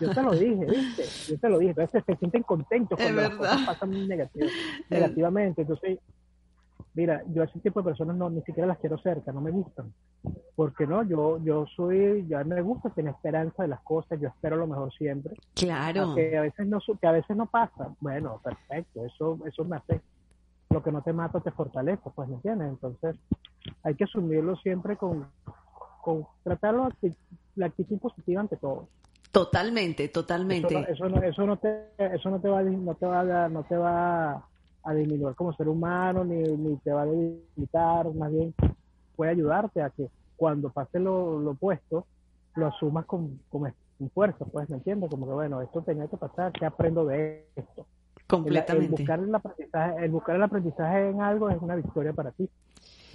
[0.00, 1.32] Yo te lo dije, ¿viste?
[1.32, 1.70] Yo te lo dije.
[1.70, 4.50] Entonces se sienten contentos cuando las cosas pasan negativ-
[4.90, 5.62] negativamente.
[5.62, 5.98] Entonces,
[6.94, 9.50] mira, yo a ese tipo de personas no ni siquiera las quiero cerca, no me
[9.50, 9.92] gustan.
[10.54, 14.56] Porque no, yo yo soy, ya me gusta tener esperanza de las cosas, yo espero
[14.56, 15.34] lo mejor siempre.
[15.54, 16.14] Claro.
[16.14, 17.88] Que a veces no que a veces no pasa.
[18.00, 20.00] Bueno, perfecto, eso eso me hace
[20.70, 22.68] lo que no te mata te fortalece, pues, ¿me entiendes?
[22.68, 23.16] Entonces,
[23.84, 25.26] hay que asumirlo siempre con
[26.04, 26.88] con tratarlo
[27.56, 28.88] la actitud positiva ante todo.
[29.32, 30.74] Totalmente, Eso totalmente.
[30.74, 33.76] no, eso no, eso no te eso no te va no te va no te
[33.76, 34.46] va
[34.84, 38.54] a disminuir como ser humano ni, ni te va a debilitar, más bien
[39.16, 42.06] puede ayudarte a que cuando pase lo, lo opuesto
[42.56, 43.62] lo asumas con, con,
[43.98, 45.10] con fuerza, pues, ¿me entiendes?
[45.10, 47.86] Como que bueno, esto tenía que pasar, ¿qué aprendo de esto?
[48.44, 48.90] El, el completamente.
[48.90, 52.48] buscar el aprendizaje, el buscar el aprendizaje en algo es una victoria para ti.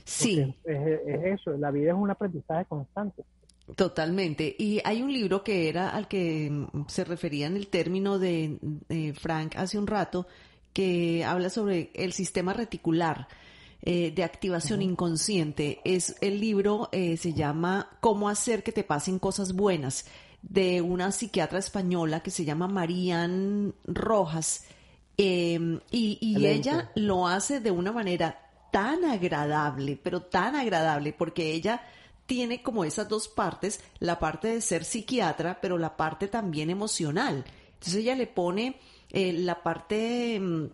[0.05, 0.55] Sí.
[0.63, 3.23] Es, es eso, la vida es un aprendizaje constante.
[3.75, 4.55] Totalmente.
[4.57, 8.57] Y hay un libro que era al que mm, se refería en el término de,
[8.61, 10.27] de Frank hace un rato,
[10.73, 13.27] que habla sobre el sistema reticular
[13.81, 15.79] eh, de activación inconsciente.
[15.83, 20.05] Es el libro, eh, se llama Cómo hacer que te pasen cosas buenas,
[20.41, 24.65] de una psiquiatra española que se llama Marían Rojas.
[25.17, 31.53] Eh, y y ella lo hace de una manera tan agradable, pero tan agradable, porque
[31.53, 31.81] ella
[32.25, 37.43] tiene como esas dos partes, la parte de ser psiquiatra, pero la parte también emocional.
[37.73, 38.79] Entonces ella le pone
[39.09, 40.65] eh, la parte, mm,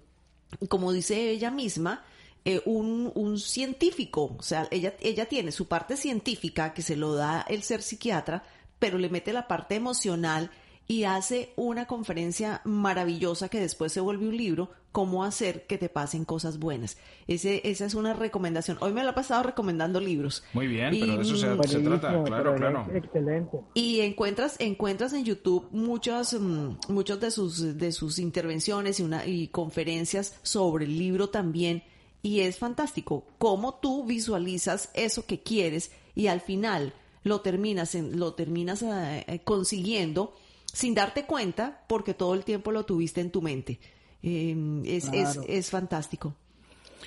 [0.68, 2.04] como dice ella misma,
[2.44, 7.16] eh, un, un científico, o sea, ella, ella tiene su parte científica que se lo
[7.16, 8.44] da el ser psiquiatra,
[8.78, 10.52] pero le mete la parte emocional
[10.88, 15.90] y hace una conferencia maravillosa que después se vuelve un libro, cómo hacer que te
[15.90, 16.98] pasen cosas buenas.
[17.28, 18.78] Ese, esa es una recomendación.
[18.82, 20.44] Hoy me la he pasado recomendando libros.
[20.54, 22.88] Muy bien, Y, pero de eso se, se trata, claro, claro.
[22.94, 23.60] Excelente.
[23.74, 29.26] Y encuentras, encuentras en YouTube muchos, mm, muchos de sus, de sus intervenciones y, una,
[29.26, 31.84] y conferencias sobre el libro también.
[32.22, 36.94] Y es fantástico cómo tú visualizas eso que quieres y al final
[37.24, 40.36] lo terminas, en- lo terminas eh, eh, consiguiendo
[40.76, 43.80] sin darte cuenta porque todo el tiempo lo tuviste en tu mente.
[44.22, 46.34] Eh, es, es, es fantástico.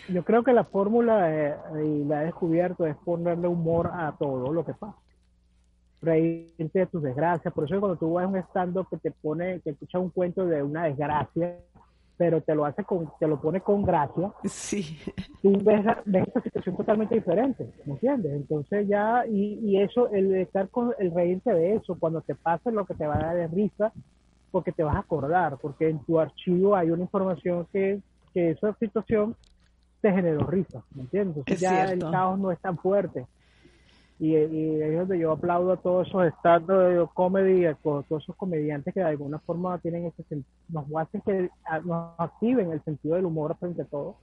[0.08, 1.54] Yo creo que la fórmula, eh,
[1.84, 4.96] y la he descubierto, es ponerle humor a todo lo que pasa.
[6.00, 7.52] Reírte de tus desgracias.
[7.52, 10.46] Por eso cuando tú vas a un stand-up que te pone, que escucha un cuento
[10.46, 11.58] de una desgracia,
[12.18, 14.98] pero te lo hace con, te lo pone con gracia, Sí.
[15.40, 18.32] tú ves, ves esa situación totalmente diferente, ¿me entiendes?
[18.32, 22.72] Entonces ya, y, y eso, el estar con, el reírte de eso, cuando te pase
[22.72, 23.92] lo que te va a dar de risa,
[24.50, 28.00] porque te vas a acordar, porque en tu archivo hay una información que,
[28.34, 29.36] que esa situación
[30.00, 31.36] te generó risa, ¿me entiendes?
[31.38, 32.06] Entonces Es ya cierto.
[32.06, 33.26] el caos no es tan fuerte.
[34.20, 36.66] Y, es donde yo aplaudo a todos esos stand
[37.14, 41.50] comedy, a todos esos comediantes que de alguna forma tienen ese nos hacen que
[41.84, 44.16] nos activen el sentido del humor frente a todo.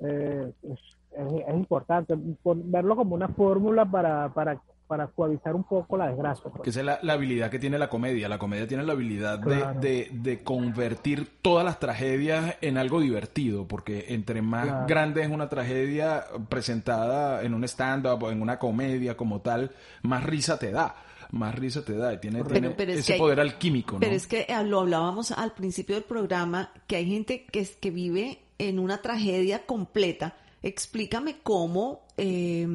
[0.00, 0.78] Eh, es,
[1.12, 6.44] es- importante verlo como una fórmula para, para, para suavizar un poco la desgracia.
[6.50, 6.62] pues.
[6.64, 8.28] Que esa es la, la habilidad que tiene la comedia.
[8.28, 9.80] La comedia tiene la habilidad de- Claro.
[9.80, 14.86] de, de convertir todas las tragedias en algo divertido, porque entre más Claro.
[14.88, 19.70] grande es una tragedia presentada en un stand-up o en una comedia como tal,
[20.02, 20.96] más risa te da.
[21.30, 24.00] Más risa te da y tiene, Pero- tiene pero es ese hay- poder alquímico, ¿no?
[24.00, 27.76] Pero es que eh, lo hablábamos al principio del programa, que hay gente que, es-
[27.76, 30.34] que vive en una tragedia completa.
[30.62, 32.66] Explícame cómo, eh,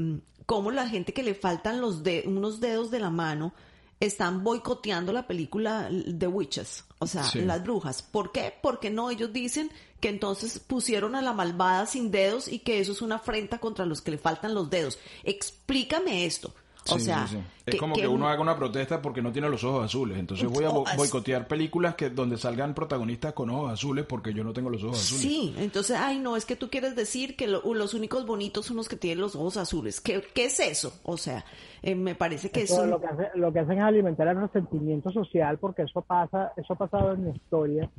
[0.45, 3.53] cómo la gente que le faltan los de, unos dedos de la mano
[3.99, 7.39] están boicoteando la película The Witches, o sea, Sí.
[7.41, 8.01] las brujas.
[8.01, 8.53] ¿Por qué?
[8.61, 12.91] Porque no, ellos dicen que entonces pusieron a la malvada sin dedos y que eso
[12.91, 14.99] es una afrenta contra los que le faltan los dedos.
[15.23, 16.53] Explícame esto.
[16.89, 17.43] O Sí, sea, sí, sí.
[17.65, 20.17] es como que, uno haga una protesta porque no tiene los ojos azules.
[20.17, 24.43] Entonces voy a bo- boicotear películas que donde salgan protagonistas con ojos azules porque yo
[24.43, 25.21] no tengo los ojos azules.
[25.21, 28.75] Sí, entonces, ay, no, es que tú quieres decir que lo- los únicos bonitos son
[28.77, 30.01] los que tienen los ojos azules.
[30.01, 30.93] ¿Qué, qué es eso?
[31.03, 31.45] O sea,
[31.81, 35.09] eh, me parece que Eso lo, que hace- lo que hacen es alimentar el resentimiento
[35.11, 37.89] social porque eso pasa, eso ha pasado en la historia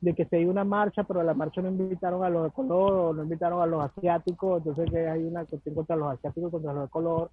[0.00, 2.50] de que se hay una marcha, pero a la marcha no invitaron a los de
[2.52, 6.50] color o no invitaron a los asiáticos, entonces que hay una cuestión contra los asiáticos
[6.50, 7.30] contra los de color.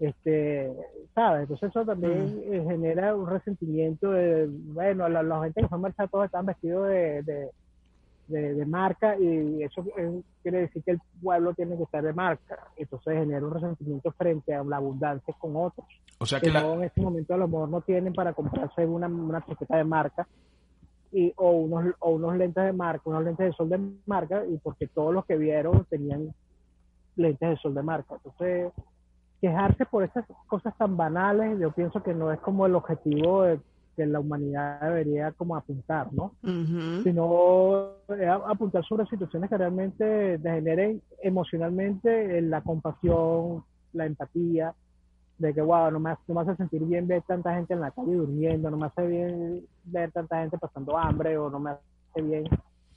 [0.00, 0.72] Este,
[1.14, 1.42] ¿sabes?
[1.42, 5.80] Entonces eso también eh, genera un resentimiento de, bueno, la, la gente que fue a
[5.80, 7.50] marchar todos están vestidos de, de,
[8.28, 9.84] de, de marca y eso
[10.42, 12.58] quiere decir que el pueblo tiene que estar de marca.
[12.78, 15.86] Entonces genera un resentimiento frente a la abundancia con otros
[16.18, 18.32] O sea que que la, no, en este momento a lo mejor no tienen para
[18.32, 20.26] comprarse una, una chaqueta de marca
[21.12, 24.56] y, o, unos, o unos lentes de marca, unos lentes de sol de marca, y
[24.58, 26.32] porque todos los que vieron tenían
[27.16, 28.14] lentes de sol de marca.
[28.14, 28.72] Entonces,
[29.40, 33.60] quejarse por esas cosas tan banales, yo pienso que no es como el objetivo de,
[33.96, 36.32] que la humanidad debería como apuntar, ¿no?
[37.04, 44.74] Sino eh, apuntar sobre situaciones que realmente te generen emocionalmente eh, la compasión, la empatía,
[45.38, 47.80] de que, wow, no me, hace- no me hace sentir bien ver tanta gente en
[47.80, 51.70] la calle durmiendo, no me hace bien ver tanta gente pasando hambre o no me
[51.70, 52.44] hace bien.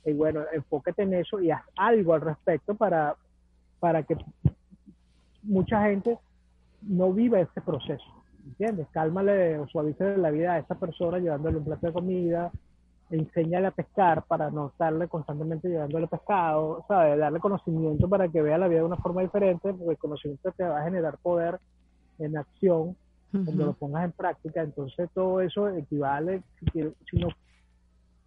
[0.06, 3.15] Y bueno, enfóquete en eso y haz algo al respecto para,
[3.79, 4.17] para que
[5.43, 6.17] mucha gente
[6.87, 8.23] no viva ese proceso.
[8.45, 8.87] ¿Entiendes?
[8.91, 12.51] Cálmale o suavice la vida a esa persona llevándole un plato de comida,
[13.09, 17.17] enséñale a pescar para no estarle constantemente llevándole pescado, ¿sabes?
[17.17, 20.63] Darle conocimiento para que vea la vida de una forma diferente, porque el conocimiento te
[20.63, 21.59] va a generar poder
[22.19, 22.95] en acción
[23.31, 24.61] cuando lo pongas en práctica.
[24.61, 27.33] Entonces, todo eso equivale, si, si nos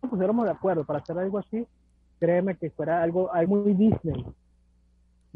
[0.00, 1.66] pusiéramos de acuerdo para hacer algo así,
[2.18, 4.24] créeme que fuera algo, algo muy Disney.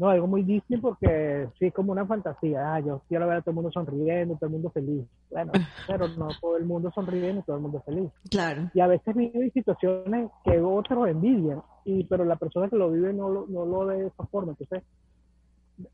[0.01, 2.73] No, algo muy Disney porque sí es como una fantasía.
[2.73, 5.05] Ah, yo quiero ver a todo el mundo sonriendo, todo el mundo feliz.
[5.29, 5.51] Bueno,
[5.87, 8.71] pero no todo el mundo sonriendo todo el mundo feliz Claro.
[8.73, 13.13] y a veces vive situaciones que otros envidian, y, pero la persona que lo vive
[13.13, 14.53] no lo, no lo ve de esa forma.
[14.53, 14.81] Entonces,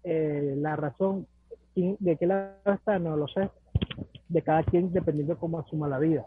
[0.05, 1.27] eh, la razón
[1.75, 3.49] de qué lado está, no lo sé,
[4.29, 6.25] de cada quien dependiendo de cómo asuma la vida.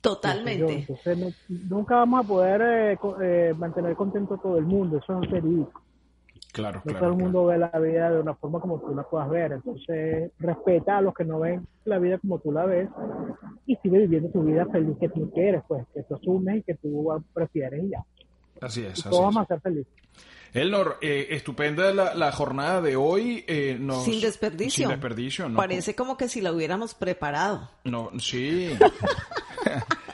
[0.00, 0.78] Totalmente.
[0.78, 5.30] Entonces, nunca vamos a poder eh, eh, mantener contento a todo el mundo, eso es
[5.30, 5.82] verídico.
[6.56, 6.98] Claro, no claro.
[7.00, 7.46] todo el mundo claro.
[7.46, 9.52] ve la vida de una forma como tú la puedas ver.
[9.52, 12.88] Entonces, respeta a los que no ven la vida como tú la ves
[13.66, 16.74] y sigue viviendo tu vida feliz que tú quieres, pues, que tú asumes y que
[16.76, 18.02] tú prefieres y ya.
[18.62, 19.20] Así es, Y así todos es.
[19.34, 19.92] vamos a ser felices.
[20.54, 23.44] Elnor, eh, estupenda la, la jornada de hoy.
[23.46, 24.84] eh, nos- Sin desperdicio.
[24.84, 25.56] Sin desperdicio, ¿no?
[25.58, 27.68] Parece como que si la hubiéramos preparado.
[27.84, 28.70] No, sí.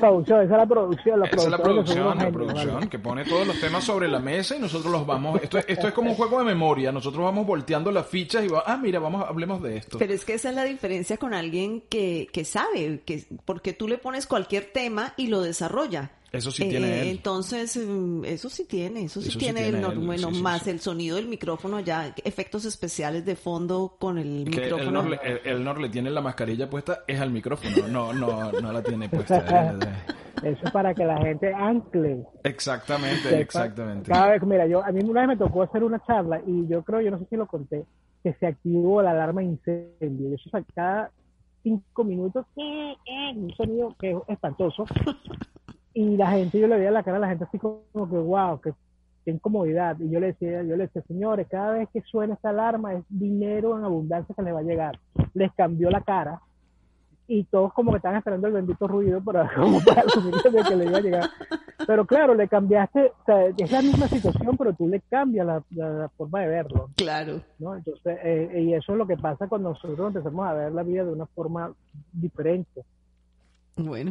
[0.00, 1.20] Producción, esa es la producción.
[1.20, 4.18] La Esa es la producción la Genios, producción, que pone todos los temas sobre la
[4.18, 5.40] mesa y nosotros los vamos...
[5.42, 6.92] Esto, esto es como un juego de memoria.
[6.92, 9.98] Nosotros vamos volteando las fichas y va, ah, mira, vamos, hablemos de esto.
[9.98, 13.88] Pero es que esa es la diferencia con alguien que, que sabe, que porque tú
[13.88, 16.10] le pones cualquier tema y lo desarrolla.
[16.32, 17.08] Eso sí tiene él.
[17.08, 20.34] Entonces, mm, eso sí tiene, eso sí Eso sí tiene, el, nor- él, bueno, sí,
[20.36, 20.70] sí, más sí.
[20.70, 25.02] el sonido del micrófono ya, efectos especiales de fondo con el Que micrófono.
[25.22, 29.08] El- Elnor le tiene la mascarilla puesta, es al micrófono, no, no, no la tiene
[29.08, 29.74] puesta.
[30.42, 32.24] Eso es para que la gente ancle.
[32.44, 33.36] Exactamente, sepa.
[33.40, 34.08] exactamente.
[34.10, 36.82] Cada vez, mira, yo a mí una vez me tocó hacer una charla y yo
[36.82, 37.84] creo, yo no sé si lo conté,
[38.22, 40.30] que se activó la alarma de incendio.
[40.30, 41.10] Y eso o sea, cada
[41.62, 44.86] cinco minutos, eh, eh, un sonido que es espantoso.
[45.94, 48.60] Y la gente, yo le veía la cara a la gente así como que, wow,
[48.60, 48.72] que
[49.24, 49.98] qué incomodidad.
[49.98, 53.04] Y yo le decía, yo le decía, señores, cada vez que suena esta alarma es
[53.08, 54.98] dinero en abundancia que les va a llegar.
[55.34, 56.40] Les cambió la cara
[57.26, 60.84] y todos como que estaban esperando el bendito ruido para, como para de que le
[60.86, 61.30] iba a llegar.
[61.86, 65.62] Pero claro, le cambiaste, o sea, es la misma situación, pero tú le cambias la,
[65.70, 67.40] la- la forma de verlo, Claro.
[67.58, 67.74] ¿no?
[67.76, 71.04] Entonces, eh, y eso es lo que pasa cuando nosotros empezamos a ver la vida
[71.04, 71.72] de una forma
[72.12, 72.82] diferente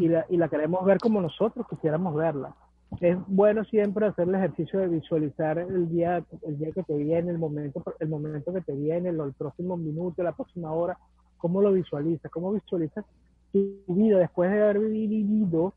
[0.02, 2.56] Y la, y la queremos ver como nosotros quisiéramos verla.
[3.02, 7.30] Es bueno siempre hacer el ejercicio de visualizar el día, el día que te viene,
[7.30, 10.98] el momento, el momento que te viene, el próximo minuto, la próxima hora,
[11.38, 13.06] cómo lo visualizas, cómo visualizas
[13.52, 15.74] tu vida después de haber vivido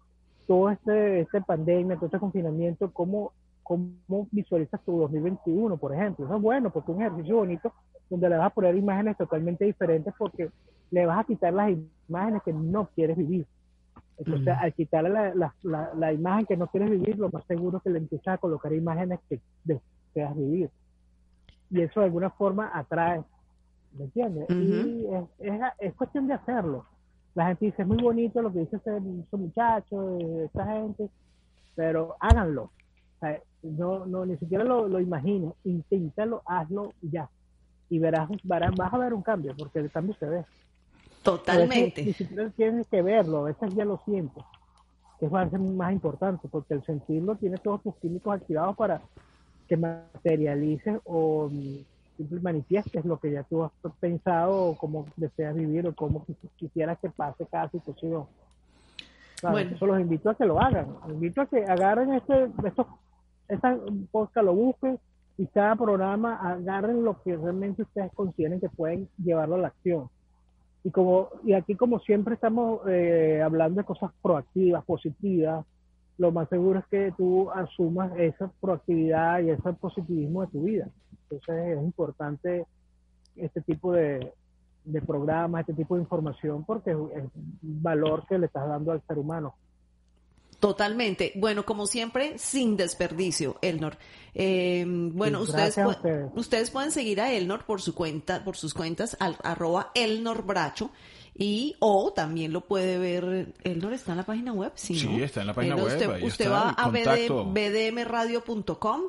[0.47, 6.25] todo este, este pandemia, todo este confinamiento, cómo, cómo visualizas tu 2021, por ejemplo.
[6.25, 7.73] Eso es bueno porque es un ejercicio bonito
[8.09, 10.51] donde le vas a poner imágenes totalmente diferentes porque
[10.91, 11.73] le vas a quitar las
[12.09, 13.47] imágenes que no quieres vivir.
[14.25, 17.79] Entonces, al quitarle la, la, la, la imagen que no quieres vivir, lo más seguro
[17.79, 20.71] es que le empiezas a colocar imágenes que deseas vivir.
[21.71, 23.23] Y eso de alguna forma atrae,
[23.99, 24.47] ¿me entiendes?
[24.51, 26.85] Y es, es, es cuestión de hacerlo.
[27.35, 31.09] La gente dice, es muy bonito lo que dice ese, ese muchacho, esta gente,
[31.75, 32.65] pero háganlo.
[32.65, 37.29] O sea, no, no, ni siquiera lo, lo imagines, inténtalo, hazlo y ya.
[37.89, 40.45] Y verás, verás, vas a ver un cambio, porque el cambio se ve.
[41.23, 42.13] Veces ni Totalmente.
[42.15, 44.43] siquiera tienes que verlo, a veces ya lo sientes.
[45.21, 49.01] Es más importante, porque el sentirlo tiene todos tus químicos activados para
[49.69, 51.77] que materialices o mm,
[52.43, 56.99] manifiestes lo que ya tú has pensado o cómo deseas vivir o cómo quis- quisieras
[56.99, 58.27] que pase cada situación.
[59.41, 59.77] Claro, Bueno.
[59.77, 60.89] Eso los invito a que lo hagan.
[61.07, 62.87] Los invito a que agarren este, estos,
[63.49, 63.79] esta
[64.11, 64.99] podcast, lo busquen
[65.39, 70.09] y cada programa agarren lo que realmente ustedes consideren que pueden llevarlo a la acción
[70.85, 75.65] y como y aquí como siempre estamos eh, hablando de cosas proactivas positivas
[76.19, 80.89] lo más seguro es que tú asumas esa proactividad y ese positivismo de tu vida.
[81.23, 82.67] Entonces es importante
[83.35, 84.33] este tipo de,
[84.85, 87.25] de programas este tipo de información porque es es
[87.63, 89.55] valor que le estás dando al ser humano
[90.63, 91.33] Totalmente.
[91.35, 93.97] Bueno, como siempre, sin desperdicio, Elnor.
[94.33, 96.31] Eh, bueno, Sí, ustedes, pu- ustedes.
[96.37, 100.91] ustedes pueden seguir a Elnor por su cuenta, por sus cuentas, al, arroba Elnor Bracho.
[101.37, 105.25] Y, o también lo puede ver, Elnor está en la página web, sí, Sí, ¿no?
[105.25, 109.01] está en la página Elnor, web, Usted, usted va a bdmradio.com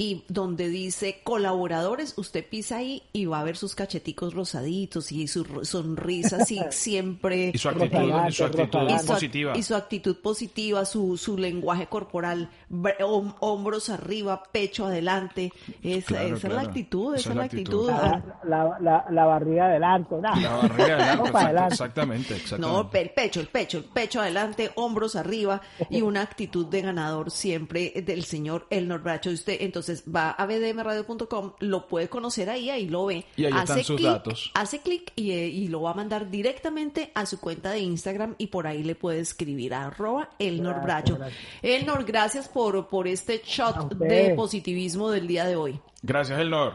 [0.00, 5.26] y donde dice colaboradores, usted pisa ahí y va a ver sus cacheticos rosaditos y
[5.26, 7.50] sus ro- sonrisas y siempre...
[7.52, 8.78] Y su actitud, y su actitud.
[8.88, 9.58] Y su, positiva.
[9.58, 15.52] y su actitud positiva, su, su lenguaje corporal, br- hom- hombros arriba, pecho adelante.
[15.82, 17.88] Esa, Claro, esa es la actitud, esa, es la actitud.
[17.88, 20.20] la, la, la, la barriga adelante ¿no?
[20.20, 21.74] La barriga adelante, Vamos para exact- adelante.
[21.74, 23.00] exactamente, No, exactamente.
[23.00, 27.92] el pecho, el pecho, el pecho adelante, hombros arriba y una actitud de ganador siempre
[28.06, 29.30] del señor Elnor Bracho.
[29.30, 33.24] Usted entonces va a bdmradio.com, lo puede conocer ahí, ahí lo ve.
[33.36, 34.50] Y ahí están sus clic, datos.
[34.54, 38.34] Hace clic y, eh, y lo va a mandar directamente a su cuenta de Instagram
[38.38, 41.16] y por ahí le puede escribir a arroba Elnor Gracias, Bracho.
[41.16, 41.44] gracias.
[41.62, 45.80] Elnor, gracias por, por este shot de positivismo del día de hoy.
[46.02, 46.74] Gracias, Elnor.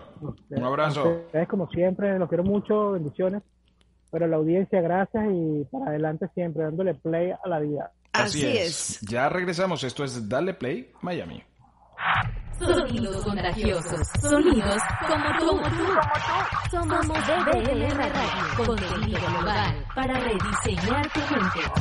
[0.50, 1.24] Un abrazo.
[1.26, 3.42] Ustedes, como siempre, los quiero mucho, bendiciones.
[4.12, 7.92] Pero la audiencia, gracias y para adelante siempre, dándole play a la vida.
[8.12, 9.02] Así, es.
[9.02, 9.84] Ya regresamos.
[9.84, 11.44] Esto es Dale Play Miami.
[12.60, 14.08] Sonidos contagiosos.
[14.22, 15.62] Sonidos como tú.
[16.72, 18.66] Somos DDM Radio.
[18.66, 21.60] Contenido global para rediseñar tu mente.